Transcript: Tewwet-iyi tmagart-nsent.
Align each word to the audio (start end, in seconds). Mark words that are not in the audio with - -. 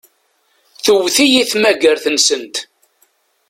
Tewwet-iyi 0.83 1.43
tmagart-nsent. 1.51 2.55